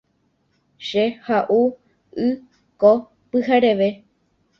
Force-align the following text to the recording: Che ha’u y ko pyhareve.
Che 0.87 1.03
ha’u 1.27 1.59
y 2.27 2.29
ko 2.81 2.91
pyhareve. 3.29 3.89